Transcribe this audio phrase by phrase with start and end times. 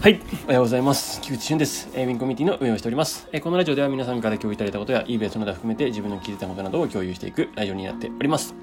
[0.00, 1.20] はい、おはようございます。
[1.20, 1.90] 菊池俊です。
[1.92, 3.28] えー、ウィンコミュニティの運営をしております。
[3.32, 8.54] えー、このラジオでは皆さんから共有いただいたことや、eBay その他含めて自分の気づいたことなどを共有していくラジオになっております。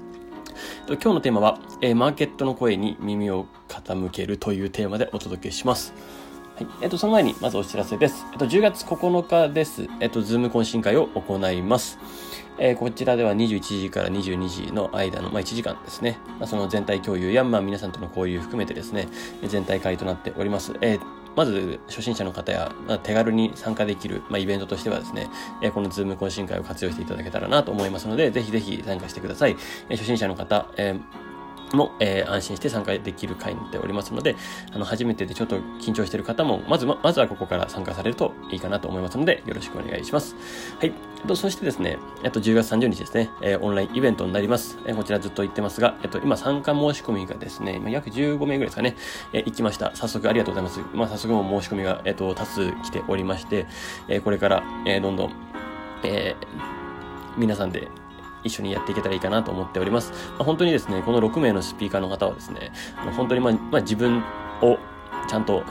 [0.88, 5.94] 今日のテーマは、えー、マーケットの声に耳を傾けるというテーマでお届けします。
[6.56, 6.66] はい。
[6.82, 8.26] えっと、その前に、まずお知らせです。
[8.32, 9.86] えっと、10月9日です。
[10.00, 12.00] えっと、 Zoom 懇親会を行います。
[12.58, 16.18] えー、こちらでは21時から22時の間の、まあ、1時間ですね。
[16.40, 19.06] まあ、その全体共有や、まあ、皆さんとの交流含めてですね、
[19.46, 20.74] 全体会となっております。
[20.80, 25.28] えーまず初心者の方や、まあ、手軽に参加できる、まあ、イベントとしてはですね、
[25.62, 29.56] えー、このズーム懇親会を活用していただけたらなと思いますので、ぜひぜひ参加してください。
[29.88, 31.27] えー、初心者の方、えー
[31.72, 34.36] も、えー、安心して参加できる会になっておりますので、
[34.72, 40.36] あの、初めてでちょっと緊張している方も、まず、ま、まずはここから参加されるといいかなと思いますので、よろしくお願いします。
[40.78, 40.92] はい。
[41.26, 44.78] と、そしてですね、えっと、10月30日ですね、えー、オンラインイベントになります。
[44.86, 48.96] えー、こちらずっと言ってますが、えっと、今参加申し込みがですね、今約15名ぐらいですかね、
[49.32, 49.94] えー、行きました。
[49.94, 50.80] 早速ありがとうございます。
[50.94, 53.66] まあ、早速も申し込みが、えっと、多数来ておりまして、
[54.08, 55.32] えー、これから、えー、どんどん、
[56.04, 57.88] えー、皆さんで
[58.44, 60.12] 一緒にやっていけたらいいかなと思っております。
[60.30, 62.72] まあ、本当にですね、この6名のスピーカーの方はですね、
[63.16, 64.22] 本当にまあ、まあ、自分
[64.62, 64.78] を
[65.28, 65.62] ちゃんと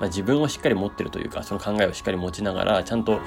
[0.00, 3.20] まあ、自分をしっかり持ってるというか、その考えをしっかり持ちながら、ちゃんと、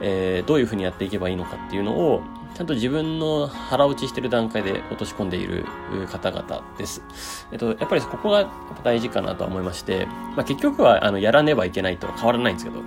[0.00, 2.22] えー、どういうふうにやっていけばいいのかっていうのを、
[2.54, 5.64] ちゃんと自分の腹落ちしてる段階で落とし込んでいる
[6.10, 7.02] 方々です。
[7.50, 8.48] えっと、やっぱりここが
[8.84, 12.82] 大事かなとは思いまして、まあ、結局は、あの、やらねばいけないとは変わらないんですけど、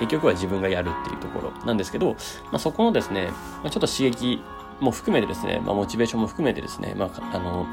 [0.00, 2.16] 結局は自分がやるっていうところなんですけど、ま
[2.54, 3.30] あ、そこのですね、
[3.62, 4.42] まあ、ちょっと刺激
[4.80, 7.66] も含めてですね、まあ、モチベーションも含めてですね、まあ、あの、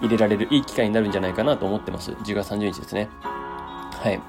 [0.00, 2.12] 入れられるいい機会になるんじゃないかなと思ってます。
[2.12, 3.08] 10月30日ですね。
[3.22, 4.20] はい。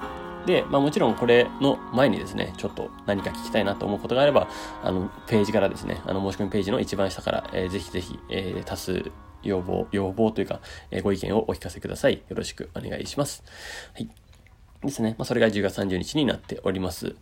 [0.46, 4.48] で、まあもちろんこれの前にですね、ちょっと何か聞きたいなと思うことがあれば、
[4.82, 9.10] あの、ページからですね、あの、申し込みページの一番下から、えー、ぜひぜひ、えー、多数
[9.42, 12.22] 要望、要望というか、えー、ご意見をお聞かせください。
[12.28, 13.44] よろしくお願いします。
[13.92, 14.08] はい。
[14.82, 15.16] ですね。
[15.18, 17.14] まあ、それが10月30日になっております。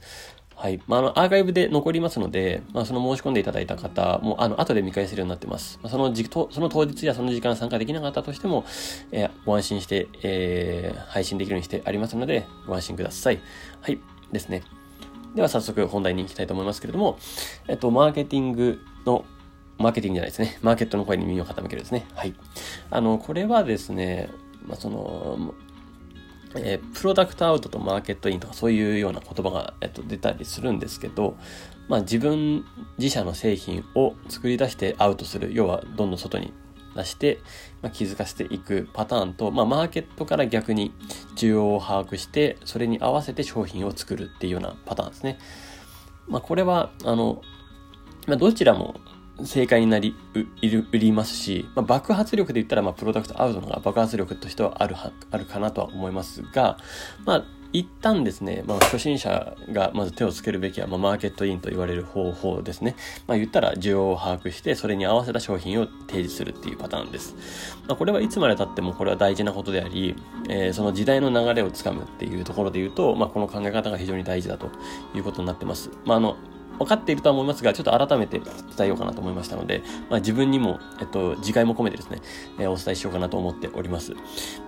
[0.59, 0.81] はい。
[0.87, 5.79] まあ、あの、アーカイブで残りますので、まあ、その申し込んでいただいた方も、あの、後で見返せるようになってます。
[5.83, 8.65] まあ、その時、その当日やその時間参加できなかったとしても、
[9.13, 13.41] えー、ご安心して、えー、配信できるようにしてありますので、ご安心ください。
[13.83, 14.01] はい。
[14.33, 14.63] ですね。
[15.35, 17.19] では、早速本題に行きたいと思いますけれども、
[17.69, 19.27] えっと、マーケティングの、
[19.77, 20.59] マーケティングじゃないですね。
[20.63, 22.07] マーケットの声に耳を傾けるですね。
[22.15, 22.35] はい。
[22.91, 24.31] あの、これはですね、
[24.67, 25.55] まあ、その、
[26.59, 31.37] えー、プロダクトアウトとマーケットインとかそういうような言葉が、えっと、出たりするんですけど、
[31.89, 32.65] まあ、自分
[32.99, 36.53] 自社の製品を作り出してアウトする要はどんどん外に
[36.95, 37.39] 出して、
[37.83, 40.93] まあ、気づかせていくパターンと、まあ、マーケットから逆に
[41.37, 45.39] 需要を把握してそれに合わせて商品を作るっていうようなパターンですね。
[46.27, 47.43] まあ、これはあの、
[48.27, 48.97] まあ、どちらも
[49.45, 50.15] 正解になり、
[50.91, 56.79] 売りますし、まあ、爆発力で言ったら、まあ、プロダクトアウトの方が爆発力としてはあるは、あるかなとは思いますが、
[57.25, 62.97] まあ、一旦ですね、まあ、初心者がまず手をつけるべきは、まあ、マーケットインと言われる方法ですね。
[63.27, 67.35] まあ、言ったら需要を把握して、それに合わせた商品を提示するっていうパターンです。
[67.87, 70.17] まあ、これはいつまで経ってもこれは大事なことであり、
[70.49, 74.71] えー、その時代の流れをつかむっていうところで言うと、まあ、この考え方が非常に大事だと
[75.15, 75.91] いうことになってます。
[76.07, 76.37] まあ、あの、
[76.79, 82.21] 分かっているとは思いますが、ちょっと改めて伝えようかなと思いましたので、まあ、自分にも、えっと、次回も込めてですね、
[82.59, 84.15] えー、お伝えしようかなと思っております。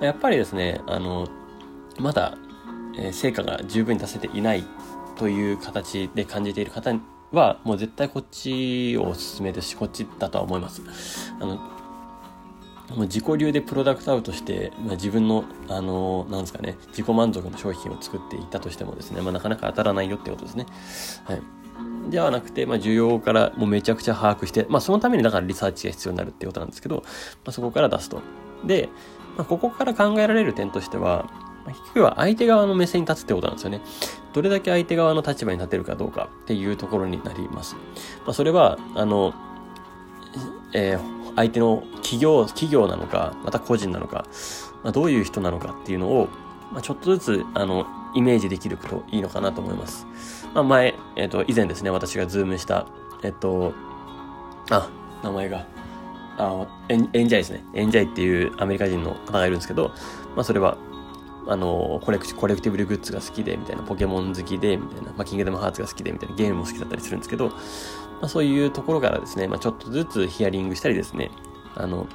[0.01, 1.29] やっぱりですね、あの、
[1.99, 2.37] まだ、
[2.97, 4.65] えー、成果が十分に出せていない
[5.17, 6.93] という形で感じている方
[7.33, 10.83] は、もう絶対こっちをお勧めですし、こっちだとは思います。
[11.41, 11.57] あの、
[12.97, 20.67] もう自己流でプロダクトアウトして、まあ、自分の、あの、なんですかね、自己満足の商品を作っていたとしてもですね、まあ、なかなか当たらないよってことですね。
[21.25, 21.43] はい。
[22.11, 27.03] ではなくて、まあ、需要からもうめちゃくちゃ把握して、まあ、そのためにだからリサーチが必要になるっていうことなんですけど、ま
[27.47, 28.23] あ、そこから出すと。
[28.65, 28.89] で、
[29.37, 31.31] まあ、ここから考えられる点としては、
[31.65, 33.81] まあ、結局は相手側の目線に立つってことなんですよね。
[34.33, 37.77] どれだけ相手側の立場に立てるかどうかっていうところになります。
[38.25, 39.35] まあ、それは、あの、
[40.75, 44.27] えー、相手の企業、企業なのか、また個人なのか、
[44.83, 46.29] まあ、どういう人なのかっていうのを、
[46.73, 50.07] まあ、ちょっとずつ、あの、イメージできるといいのかなと思います。
[50.55, 52.87] まあ、前、えっ、と、以前ですね、私がズームした、
[53.23, 53.73] えっと、
[54.71, 54.89] あ、
[55.23, 55.67] 名前が、
[56.37, 57.65] あ、エンエンジャイですね。
[57.75, 59.89] エンジャイっていうアメリカ人の方がいるんですけど、
[60.37, 60.79] まあ、それは、
[61.47, 67.55] あの、コレク collectible グッズが好きで、みたいな、ポケモン好きで、みたいな、まあ、キングダムハーツが好きで、みたいな、ゲームも好きだったりするんですけど、ま
[68.23, 71.31] あ、そういうところからですね、まあ、ちょっとずつヒアリングしたりですね、
[71.75, 72.07] あの、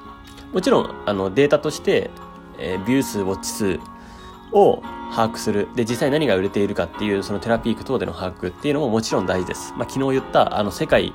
[0.53, 2.11] もちろん、あの、データとして、
[2.59, 3.79] えー、ビュー数、ウォッチ数
[4.53, 5.67] を把握する。
[5.75, 9.73] で、実際何が売れているかっていう、そのテラピーク等での把握っていうのももちろん大事です。
[9.77, 11.13] まあ、昨日言った、あの、世界、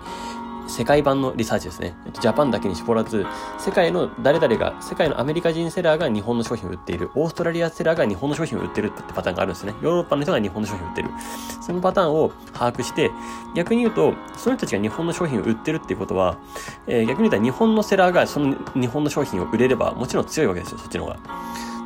[0.68, 1.96] 世界版のリサーチですね。
[2.20, 3.24] ジャパンだけに絞らず、
[3.58, 9.74] 世界の誰々が、世界のアメリカ人セラーが日本の商品を売っている、オーストラリアセラーが日本の商品を売ってるってパターンがあるんですね。
[9.82, 11.08] ヨーロッパの人が日本の商品を売ってる。
[11.62, 13.10] そのパターンを把握して、
[13.54, 16.36] 逆に言うと、その人たちが日本の商品を売ってるっていうことは、
[16.86, 21.18] えー、逆に言うと日本のセラーがその日本の商品を売れれば、もちろん強いわけですよ、そっちの方が。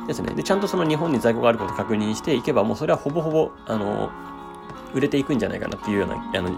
[0.07, 0.33] ですね。
[0.33, 4.09] で、ちゃんとその日本に在庫があることを確認していけば、もうそれはほぼほぼ、あの
[4.93, 6.49] 売れていくんじゃないかなっていうような、あの、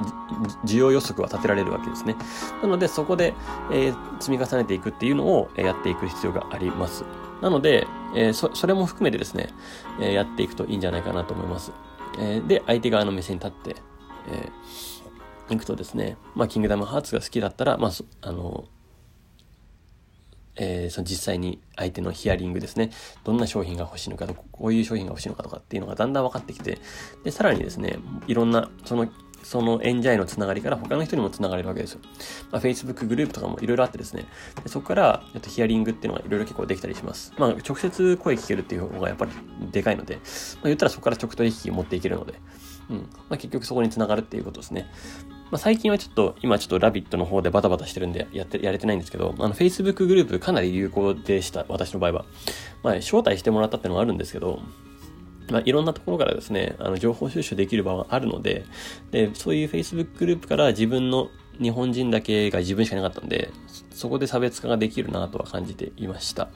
[0.66, 2.16] 需要予測は立てられるわけですね。
[2.62, 3.34] なので、そこで、
[3.72, 7.06] えー、積み重ねていくっていうのをやっていく必要があります。
[7.42, 9.50] なので、えー、そ、それも含めてですね、
[10.00, 11.72] えー、やっていくといいんじゃないかなと思います。
[12.20, 13.76] えー、で、相手側の目線に立って、
[14.28, 18.66] えー、いくとですね、まあ、キングダムハーツが好きだったら、まあ、あの、
[20.58, 22.92] えー、その実際に相手のヒアリングですね。
[23.24, 26.80] どんな商品が欲しいのかとか、こういう商品が欲しいのかとかっていうのがだんだん分かってきて、
[27.24, 29.08] で、さらにですね、いろんな、その、
[29.44, 32.00] そのエンジャイのつながりから他の人にもつながれるわけですよ。
[32.52, 34.26] まあ、Facebook グループとかもいろいろあってですね、
[34.64, 37.32] でそこから、えっと、ヒアリングっていうのがいろいろ結構できたりします。
[37.38, 39.32] まあ、直接声聞けるっていう方がやっぱり
[39.72, 40.24] でかいので、まあ、
[40.64, 42.34] 言ったらそこから直取引持っていけるので、
[42.90, 42.98] うん。
[42.98, 44.88] まあ、結局そこにつながるっていうことですね。
[45.56, 52.26] まあ、最近はちょっと、今ちょっとラビットの方でバタバタしてるんで、やって、やれてないんですけど、あの、Facebook グループかなり有効でした、私の場合は。
[52.84, 54.60] まあ、招待してもらったってのはあるんですけど、
[55.50, 58.66] まあ、いろんなところからですね、あの、情報収集できる場はあるので、
[59.12, 61.30] で、そういう Facebook グループから自分の
[61.62, 63.50] 日本人だけが自分しかなかったんで、
[63.92, 66.50] そこで差別化ができるなとは感じていました。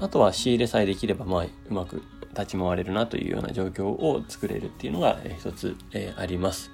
[0.00, 6.72] あとは仕入れさえできれば、まあ、うまく立ち回れるなというような状況を作れるっていうのが、一つ、えー、あります。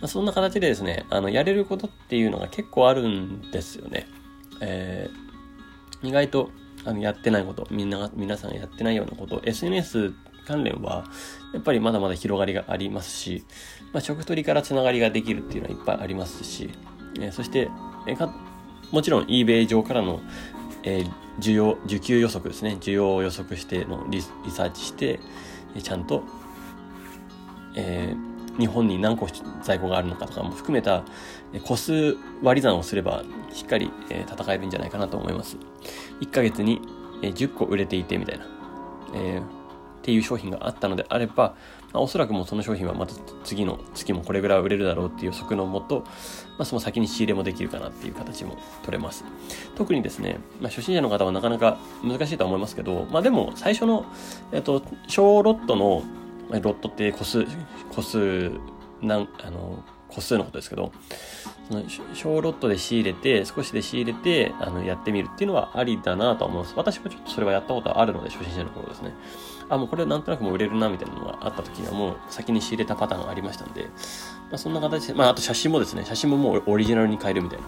[0.00, 4.06] ま、そんな形でですね、あの、やれることっていうのが結構あるんですよね。
[4.60, 6.50] えー、意外と、
[6.84, 10.12] あの、やってないこと、みんなが、皆さんがやってないようなこと、SNS
[10.46, 11.04] 関連は、
[11.52, 13.44] やっぱりまだまだ広がりがありますし、
[13.92, 16.70] まあ、食取りからつながりができるっていうのはいっぱいありますし、
[17.18, 17.70] えー、そして、
[18.06, 18.34] えー、か、
[18.92, 20.20] もちろん eBay 上からの、
[20.84, 21.04] え、
[21.40, 22.78] 需要、需給予測ですね。
[22.80, 25.18] 需要を予測してのリサーチして、
[25.82, 26.22] ちゃんと、
[27.74, 29.28] えー、日本に何個
[29.62, 31.04] 在庫があるのかとかも含めた
[31.64, 33.22] 個数割り算をすれば
[33.52, 35.56] しっかり戦えるんじゃないかなと思います。
[36.20, 36.80] 1ヶ月に
[37.22, 38.46] 10個売れていてみたいな、
[39.14, 39.44] えー、っ
[40.02, 41.54] ていう商品があったのであれば、
[41.92, 43.14] まあ、おそらくもうその商品はまた
[43.44, 46.06] 次の月もこれぐらい売れるだろうっていう予測のもと、ま
[46.60, 49.24] あ、その先に仕入れもできるかなっていう形も取れます。
[49.74, 54.06] 特にですね、まあ、初心者の方はなかなか難しいとは思いますけど、まあでも最初の、
[54.52, 56.02] えっと、小ロットの
[56.50, 57.44] ロットって個数、
[57.94, 58.52] 個数、
[59.02, 60.92] なん、あの、個数のことですけど、
[61.68, 61.82] その
[62.14, 66.74] 小ロットで仕入れて、少しで仕入れて、あの、やってみるっていうのはありだなと思います。
[66.76, 69.12] 私もちょっとそれはやったことあるので、初心者の頃ですね。
[69.68, 73.88] あ、もうこれなんとなくもう売れるな、みたいなのがあった時にはもう先に仕入れたパターンがありましたんで、ま
[74.52, 77.66] あ、そんな形で、まあ、あと写真もですね、写真ももうオリジナルに変えるみたいな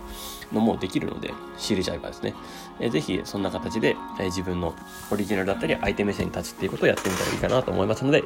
[0.53, 2.35] のもできるので、仕入れちゃえばですね、
[2.79, 4.75] えー、ぜひそんな形で、えー、自分の
[5.11, 8.23] オリジナルだったり相手目線に立つっていうことをやってみたらいいかなと思いますので、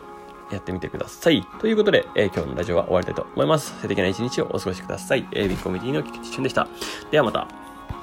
[0.54, 1.46] やってみてください。
[1.60, 3.74] ということで、えー、今日のラジオは終わりたいと思います。
[3.80, 5.26] 素敵な一日をお過ごしください。
[5.32, 6.68] えー、ビッグコミュニティの菊池俊でした。
[7.10, 7.71] ではまた。